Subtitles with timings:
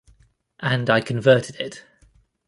[0.61, 1.83] And I converted it.